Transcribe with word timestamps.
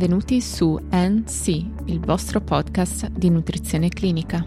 Benvenuti 0.00 0.40
su 0.40 0.78
NC, 0.90 1.48
il 1.88 2.00
vostro 2.00 2.40
podcast 2.40 3.10
di 3.10 3.28
nutrizione 3.28 3.90
clinica. 3.90 4.42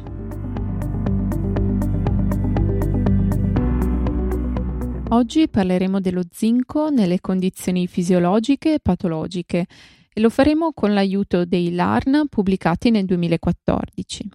Oggi 5.09 5.47
parleremo 5.47 5.99
dello 6.01 6.23
zinco 6.31 6.89
nelle 6.89 7.21
condizioni 7.21 7.85
fisiologiche 7.85 8.73
e 8.73 8.79
patologiche 8.79 9.67
e 10.11 10.21
lo 10.21 10.31
faremo 10.31 10.73
con 10.73 10.91
l'aiuto 10.91 11.45
dei 11.45 11.71
LARN 11.75 12.29
pubblicati 12.29 12.89
nel 12.89 13.05
2014. 13.05 14.29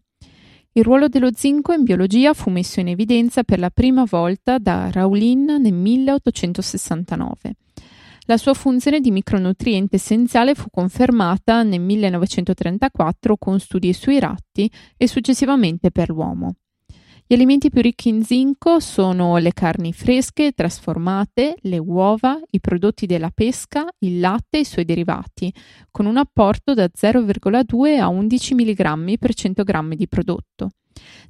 Il 0.71 0.85
ruolo 0.85 1.09
dello 1.09 1.31
zinco 1.35 1.73
in 1.73 1.83
biologia 1.83 2.33
fu 2.33 2.49
messo 2.51 2.79
in 2.79 2.87
evidenza 2.87 3.43
per 3.43 3.59
la 3.59 3.71
prima 3.71 4.05
volta 4.09 4.59
da 4.59 4.89
Raulin 4.93 5.57
nel 5.59 5.75
1869 5.75 7.55
la 8.29 8.37
sua 8.37 8.53
funzione 8.53 9.01
di 9.01 9.11
micronutriente 9.11 9.97
essenziale 9.97 10.55
fu 10.55 10.69
confermata 10.71 11.63
nel 11.63 11.81
1934 11.81 13.39
con 13.39 13.59
studi 13.59 13.95
sui 13.95 14.21
ratti 14.21 14.71
e 14.99 15.09
successivamente 15.09 15.91
per 15.91 16.11
l'uomo. 16.11 16.57
Gli 17.27 17.33
alimenti 17.33 17.71
più 17.71 17.81
ricchi 17.81 18.11
in 18.11 18.23
zinco 18.23 18.81
sono 18.81 19.39
le 19.39 19.53
carni 19.55 19.95
fresche, 19.95 20.53
trasformate, 20.53 21.57
le 21.63 21.79
uova, 21.79 22.39
i 22.51 22.61
prodotti 22.61 23.07
della 23.07 23.31
pesca, 23.31 23.87
il 24.01 24.21
latte 24.21 24.59
e 24.59 24.61
i 24.61 24.65
suoi 24.65 24.85
derivati, 24.85 25.53
con 25.91 26.05
un 26.05 26.19
apporto 26.19 26.75
da 26.75 26.85
0,2 26.85 27.99
a 27.99 28.09
11 28.09 28.55
mg 28.55 29.19
per 29.19 29.35
100 29.35 29.63
g 29.63 29.95
di 29.95 30.09
prodotto. 30.09 30.71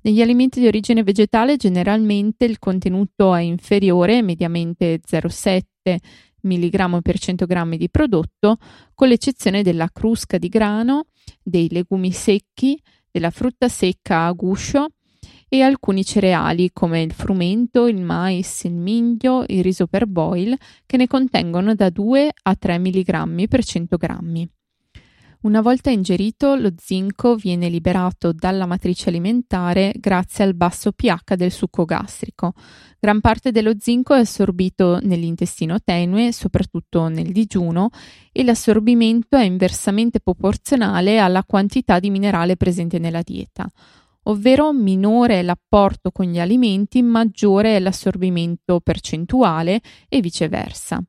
Negli 0.02 0.20
alimenti 0.20 0.58
di 0.58 0.66
origine 0.66 1.04
vegetale 1.04 1.56
generalmente 1.56 2.44
il 2.44 2.58
contenuto 2.58 3.34
è 3.34 3.40
inferiore, 3.40 4.22
mediamente 4.22 5.00
0,7 5.06 5.96
mg 6.42 7.00
per 7.02 7.18
100 7.18 7.46
g 7.46 7.76
di 7.76 7.90
prodotto, 7.90 8.56
con 8.94 9.08
l'eccezione 9.08 9.62
della 9.62 9.88
crusca 9.92 10.38
di 10.38 10.48
grano, 10.48 11.06
dei 11.42 11.68
legumi 11.70 12.12
secchi, 12.12 12.80
della 13.10 13.30
frutta 13.30 13.68
secca 13.68 14.26
a 14.26 14.32
guscio 14.32 14.88
e 15.48 15.62
alcuni 15.62 16.04
cereali 16.04 16.70
come 16.72 17.00
il 17.00 17.12
frumento, 17.12 17.86
il 17.86 18.00
mais, 18.00 18.64
il 18.64 18.74
miglio, 18.74 19.44
il 19.46 19.62
riso 19.62 19.86
per 19.86 20.06
boil, 20.06 20.56
che 20.84 20.96
ne 20.96 21.06
contengono 21.06 21.74
da 21.74 21.88
2 21.88 22.30
a 22.42 22.54
3 22.54 22.78
mg 22.78 23.48
per 23.48 23.64
100 23.64 23.96
g. 23.96 24.57
Una 25.40 25.60
volta 25.60 25.90
ingerito, 25.90 26.56
lo 26.56 26.72
zinco 26.76 27.36
viene 27.36 27.68
liberato 27.68 28.32
dalla 28.32 28.66
matrice 28.66 29.08
alimentare 29.08 29.92
grazie 29.96 30.42
al 30.42 30.54
basso 30.54 30.90
pH 30.90 31.36
del 31.36 31.52
succo 31.52 31.84
gastrico. 31.84 32.54
Gran 32.98 33.20
parte 33.20 33.52
dello 33.52 33.74
zinco 33.78 34.14
è 34.14 34.18
assorbito 34.18 34.98
nell'intestino 35.00 35.78
tenue, 35.80 36.32
soprattutto 36.32 37.06
nel 37.06 37.30
digiuno, 37.30 37.90
e 38.32 38.42
l'assorbimento 38.42 39.36
è 39.36 39.44
inversamente 39.44 40.18
proporzionale 40.18 41.20
alla 41.20 41.44
quantità 41.44 42.00
di 42.00 42.10
minerale 42.10 42.56
presente 42.56 42.98
nella 42.98 43.22
dieta 43.22 43.70
ovvero 44.28 44.72
minore 44.72 45.38
è 45.38 45.42
l'apporto 45.42 46.10
con 46.10 46.26
gli 46.26 46.38
alimenti, 46.38 47.00
maggiore 47.00 47.76
è 47.76 47.78
l'assorbimento 47.78 48.80
percentuale 48.80 49.80
e 50.06 50.20
viceversa. 50.20 51.02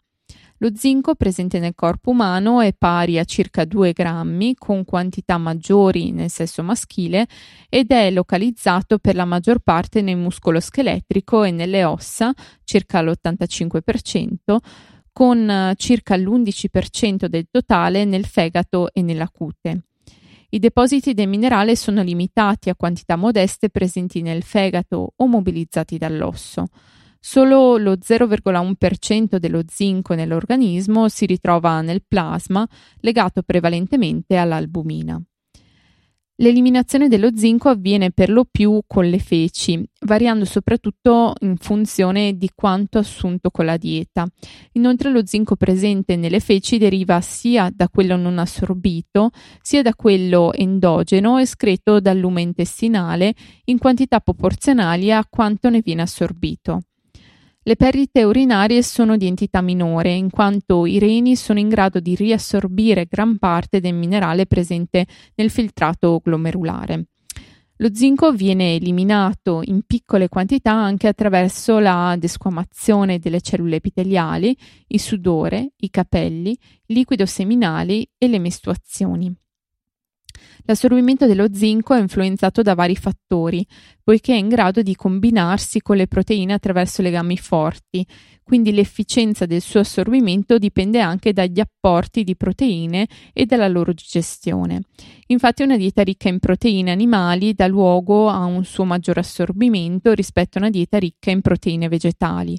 Lo 0.62 0.72
zinco 0.76 1.16
presente 1.16 1.58
nel 1.60 1.74
corpo 1.74 2.10
umano 2.10 2.60
è 2.60 2.74
pari 2.78 3.18
a 3.18 3.24
circa 3.24 3.64
2 3.64 3.94
grammi, 3.94 4.56
con 4.56 4.84
quantità 4.84 5.38
maggiori 5.38 6.12
nel 6.12 6.30
sesso 6.30 6.64
maschile, 6.64 7.28
ed 7.70 7.92
è 7.92 8.12
localizzato 8.12 8.98
per 8.98 9.16
la 9.16 9.24
maggior 9.24 9.60
parte 9.60 10.02
nel 10.02 10.18
muscolo 10.18 10.60
scheletrico 10.60 11.44
e 11.44 11.52
nelle 11.52 11.86
ossa, 11.86 12.34
circa 12.66 13.02
l'85%, 13.02 14.58
con 15.14 15.50
eh, 15.50 15.76
circa 15.78 16.18
l'11% 16.18 17.28
del 17.28 17.48
totale 17.50 18.04
nel 18.04 18.26
fegato 18.26 18.92
e 18.92 19.02
nella 19.02 19.30
cute. 19.30 19.84
I 20.50 20.60
depositi 20.60 21.14
del 21.14 21.30
minerale 21.30 21.78
sono 21.78 22.02
limitati 22.02 22.70
a 22.70 22.76
quantità 22.76 23.16
modeste 23.16 23.70
presenti 23.70 24.22
nel 24.22 24.44
fegato 24.44 25.14
o 25.16 25.26
mobilizzati 25.26 25.98
dall'osso. 25.98 26.68
Solo 27.20 27.78
lo 27.78 27.94
0,1% 27.94 29.38
dello 29.38 29.64
zinco 29.68 30.14
nell'organismo 30.14 31.10
si 31.10 31.26
ritrova 31.26 31.82
nel 31.82 32.04
plasma, 32.08 32.68
legato 33.02 33.42
prevalentemente 33.44 34.38
all'albumina. 34.38 35.22
L'eliminazione 36.42 37.10
dello 37.10 37.36
zinco 37.36 37.68
avviene 37.68 38.12
per 38.12 38.30
lo 38.30 38.46
più 38.50 38.80
con 38.88 39.10
le 39.10 39.20
feci, 39.20 39.84
variando 40.06 40.46
soprattutto 40.46 41.34
in 41.42 41.58
funzione 41.58 42.38
di 42.38 42.50
quanto 42.56 42.98
assunto 42.98 43.50
con 43.52 43.66
la 43.66 43.76
dieta. 43.76 44.26
Inoltre 44.74 45.12
lo 45.12 45.26
zinco 45.26 45.58
presente 45.58 46.16
nelle 46.16 46.40
feci 46.40 46.78
deriva 46.78 47.20
sia 47.20 47.70
da 47.74 47.90
quello 47.90 48.16
non 48.16 48.40
assorbito, 48.40 49.32
sia 49.62 49.82
da 49.82 49.94
quello 49.94 50.54
endogeno 50.54 51.40
escreto 51.40 52.00
dal 52.00 52.18
lume 52.18 52.42
intestinale 52.42 53.36
in 53.66 53.78
quantità 53.78 54.22
proporzionali 54.22 55.12
a 55.12 55.26
quanto 55.30 55.70
ne 55.70 55.82
viene 55.84 56.04
assorbito. 56.04 56.84
Le 57.70 57.76
perdite 57.76 58.24
urinarie 58.24 58.82
sono 58.82 59.16
di 59.16 59.28
entità 59.28 59.62
minore, 59.62 60.12
in 60.12 60.32
quanto 60.32 60.88
i 60.88 60.98
reni 60.98 61.36
sono 61.36 61.60
in 61.60 61.70
grado 61.70 62.00
di 62.00 62.16
riassorbire 62.16 63.06
gran 63.08 63.38
parte 63.38 63.80
del 63.80 63.94
minerale 63.94 64.48
presente 64.48 65.06
nel 65.36 65.52
filtrato 65.52 66.20
glomerulare. 66.24 67.10
Lo 67.76 67.94
zinco 67.94 68.32
viene 68.32 68.74
eliminato 68.74 69.62
in 69.64 69.84
piccole 69.86 70.30
quantità 70.30 70.72
anche 70.72 71.08
attraverso 71.08 71.78
la 71.78 72.16
desquamazione 72.18 73.20
delle 73.20 73.40
cellule 73.40 73.76
epiteliali, 73.76 74.58
il 74.88 75.00
sudore, 75.00 75.74
i 75.76 75.92
capelli, 75.92 76.58
liquido 76.88 77.28
seminali 77.28 78.10
e 78.18 78.28
le 78.30 78.40
mestruazioni. 78.40 79.32
L'assorbimento 80.70 81.26
dello 81.26 81.48
zinco 81.52 81.96
è 81.96 82.00
influenzato 82.00 82.62
da 82.62 82.76
vari 82.76 82.96
fattori, 82.96 83.66
poiché 84.04 84.34
è 84.34 84.38
in 84.38 84.50
grado 84.50 84.84
di 84.84 84.96
combinarsi 84.96 85.82
con 85.82 85.96
le 85.96 86.06
proteine 86.06 86.54
attraverso 86.54 87.02
legami 87.02 87.38
forti, 87.38 88.06
quindi 88.44 88.72
l'efficienza 88.72 89.48
del 89.48 89.62
suo 89.62 89.80
assorbimento 89.80 90.60
dipende 90.60 91.00
anche 91.00 91.34
dagli 91.34 91.60
apporti 91.60 92.24
di 92.24 92.36
proteine 92.36 93.08
e 93.34 93.48
dalla 93.48 93.68
loro 93.68 93.94
digestione. 93.94 94.82
Infatti 95.30 95.64
una 95.64 95.76
dieta 95.76 96.04
ricca 96.04 96.30
in 96.30 96.38
proteine 96.38 96.92
animali 96.92 97.56
dà 97.56 97.66
luogo 97.66 98.30
a 98.30 98.46
un 98.46 98.64
suo 98.64 98.86
maggior 98.86 99.18
assorbimento 99.18 100.14
rispetto 100.14 100.60
a 100.60 100.62
una 100.62 100.70
dieta 100.70 101.00
ricca 101.00 101.32
in 101.32 101.42
proteine 101.42 101.88
vegetali 101.88 102.56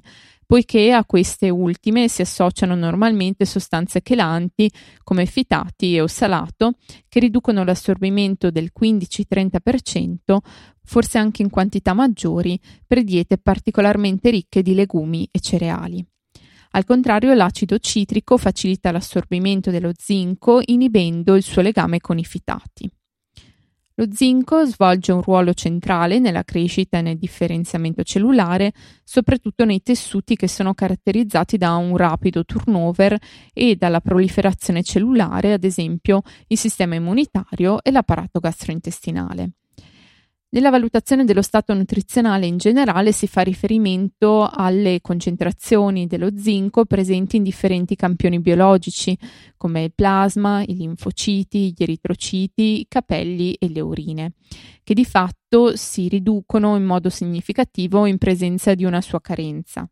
poiché 0.51 0.91
a 0.91 1.05
queste 1.05 1.49
ultime 1.49 2.09
si 2.09 2.21
associano 2.21 2.75
normalmente 2.75 3.45
sostanze 3.45 4.01
chelanti 4.01 4.69
come 5.01 5.25
fitati 5.25 5.95
e 5.95 6.01
ossalato 6.01 6.73
che 7.07 7.21
riducono 7.21 7.63
l'assorbimento 7.63 8.51
del 8.51 8.73
15-30%, 8.77 10.37
forse 10.83 11.17
anche 11.17 11.41
in 11.41 11.49
quantità 11.49 11.93
maggiori, 11.93 12.59
per 12.85 13.01
diete 13.05 13.37
particolarmente 13.37 14.29
ricche 14.29 14.61
di 14.61 14.73
legumi 14.73 15.25
e 15.31 15.39
cereali. 15.39 16.05
Al 16.71 16.83
contrario, 16.83 17.33
l'acido 17.33 17.77
citrico 17.79 18.35
facilita 18.35 18.91
l'assorbimento 18.91 19.71
dello 19.71 19.93
zinco 19.97 20.59
inibendo 20.65 21.35
il 21.35 21.43
suo 21.43 21.61
legame 21.61 22.01
con 22.01 22.17
i 22.17 22.25
fitati. 22.25 22.91
Lo 24.01 24.07
zinco 24.11 24.65
svolge 24.65 25.11
un 25.11 25.21
ruolo 25.21 25.53
centrale 25.53 26.17
nella 26.17 26.43
crescita 26.43 26.97
e 26.97 27.01
nel 27.03 27.19
differenziamento 27.19 28.01
cellulare, 28.01 28.73
soprattutto 29.03 29.63
nei 29.63 29.83
tessuti 29.83 30.35
che 30.35 30.47
sono 30.47 30.73
caratterizzati 30.73 31.55
da 31.55 31.75
un 31.75 31.95
rapido 31.95 32.43
turnover 32.43 33.15
e 33.53 33.75
dalla 33.75 34.01
proliferazione 34.01 34.81
cellulare, 34.81 35.53
ad 35.53 35.63
esempio 35.63 36.23
il 36.47 36.57
sistema 36.57 36.95
immunitario 36.95 37.83
e 37.83 37.91
l'apparato 37.91 38.39
gastrointestinale. 38.39 39.51
Nella 40.53 40.69
valutazione 40.69 41.23
dello 41.23 41.41
stato 41.41 41.73
nutrizionale 41.73 42.45
in 42.45 42.57
generale 42.57 43.13
si 43.13 43.25
fa 43.25 43.39
riferimento 43.39 44.45
alle 44.51 44.99
concentrazioni 44.99 46.07
dello 46.07 46.37
zinco 46.37 46.83
presenti 46.83 47.37
in 47.37 47.43
differenti 47.43 47.95
campioni 47.95 48.41
biologici, 48.41 49.17
come 49.55 49.83
il 49.83 49.93
plasma, 49.93 50.61
i 50.61 50.75
linfociti, 50.75 51.73
gli 51.73 51.81
eritrociti, 51.81 52.81
i 52.81 52.85
capelli 52.89 53.53
e 53.53 53.69
le 53.69 53.79
urine, 53.79 54.33
che 54.83 54.93
di 54.93 55.05
fatto 55.05 55.77
si 55.77 56.09
riducono 56.09 56.75
in 56.75 56.83
modo 56.83 57.09
significativo 57.09 58.05
in 58.05 58.17
presenza 58.17 58.73
di 58.73 58.83
una 58.83 58.99
sua 58.99 59.21
carenza. 59.21 59.89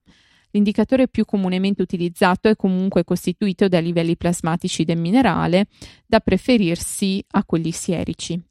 L'indicatore 0.52 1.08
più 1.08 1.24
comunemente 1.24 1.82
utilizzato 1.82 2.50
è 2.50 2.58
comunque 2.58 3.06
costituito 3.06 3.70
da 3.70 3.80
livelli 3.80 4.18
plasmatici 4.18 4.84
del 4.84 5.00
minerale, 5.00 5.68
da 6.06 6.20
preferirsi 6.20 7.24
a 7.30 7.46
quelli 7.46 7.72
sierici. 7.72 8.49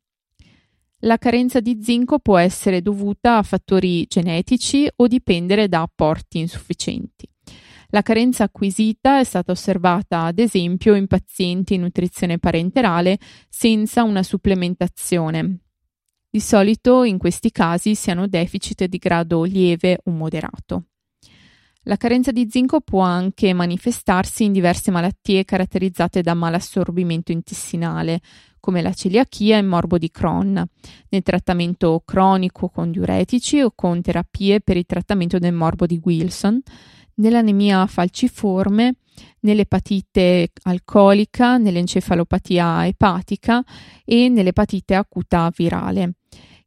La 1.02 1.16
carenza 1.16 1.60
di 1.60 1.78
zinco 1.80 2.18
può 2.18 2.38
essere 2.38 2.82
dovuta 2.82 3.36
a 3.36 3.42
fattori 3.44 4.04
genetici 4.08 4.90
o 4.96 5.06
dipendere 5.06 5.68
da 5.68 5.82
apporti 5.82 6.40
insufficienti. 6.40 7.28
La 7.90 8.02
carenza 8.02 8.44
acquisita 8.44 9.20
è 9.20 9.24
stata 9.24 9.52
osservata 9.52 10.24
ad 10.24 10.40
esempio 10.40 10.94
in 10.94 11.06
pazienti 11.06 11.74
in 11.74 11.82
nutrizione 11.82 12.38
parenterale 12.38 13.16
senza 13.48 14.02
una 14.02 14.24
supplementazione. 14.24 15.60
Di 16.28 16.40
solito 16.40 17.04
in 17.04 17.16
questi 17.16 17.52
casi 17.52 17.94
si 17.94 18.10
hanno 18.10 18.26
deficit 18.26 18.84
di 18.86 18.98
grado 18.98 19.44
lieve 19.44 20.00
o 20.04 20.10
moderato. 20.10 20.82
La 21.82 21.96
carenza 21.96 22.32
di 22.32 22.48
zinco 22.50 22.80
può 22.80 23.00
anche 23.00 23.54
manifestarsi 23.54 24.44
in 24.44 24.52
diverse 24.52 24.90
malattie 24.90 25.44
caratterizzate 25.44 26.20
da 26.20 26.34
malassorbimento 26.34 27.32
intestinale, 27.32 28.20
come 28.68 28.82
la 28.82 28.92
celiachia 28.92 29.56
e 29.56 29.60
il 29.60 29.66
morbo 29.66 29.96
di 29.96 30.10
Crohn, 30.10 30.62
nel 31.08 31.22
trattamento 31.22 32.02
cronico 32.04 32.68
con 32.68 32.90
diuretici 32.90 33.62
o 33.62 33.72
con 33.74 34.02
terapie 34.02 34.60
per 34.60 34.76
il 34.76 34.84
trattamento 34.84 35.38
del 35.38 35.54
morbo 35.54 35.86
di 35.86 35.98
Wilson, 36.04 36.60
nell'anemia 37.14 37.86
falciforme, 37.86 38.96
nell'epatite 39.40 40.50
alcolica, 40.64 41.56
nell'encefalopatia 41.56 42.86
epatica 42.86 43.64
e 44.04 44.28
nell'epatite 44.28 44.94
acuta 44.94 45.50
virale. 45.56 46.16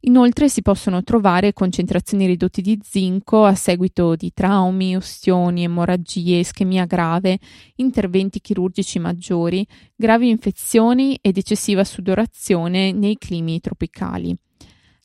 Inoltre 0.03 0.49
si 0.49 0.63
possono 0.63 1.03
trovare 1.03 1.53
concentrazioni 1.53 2.25
ridotte 2.25 2.61
di 2.61 2.79
zinco 2.81 3.45
a 3.45 3.53
seguito 3.53 4.15
di 4.15 4.31
traumi, 4.33 4.95
ustioni, 4.95 5.63
emorragie, 5.63 6.39
ischemia 6.39 6.85
grave, 6.85 7.37
interventi 7.75 8.41
chirurgici 8.41 8.97
maggiori, 8.97 9.65
gravi 9.95 10.29
infezioni 10.29 11.19
ed 11.21 11.37
eccessiva 11.37 11.83
sudorazione 11.83 12.91
nei 12.91 13.15
climi 13.19 13.59
tropicali. 13.59 14.35